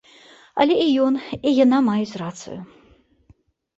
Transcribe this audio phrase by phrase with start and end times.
[0.63, 2.59] Але і ён, і яна маюць рацыю.